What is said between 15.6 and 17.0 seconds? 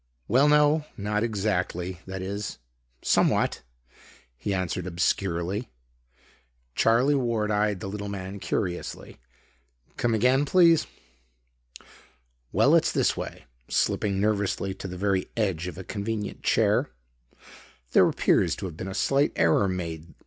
of a convenient chair.